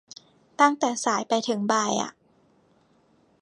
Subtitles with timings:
[0.59, 2.11] ตั้งแต่สายไปถึงบ่ายอ่ะ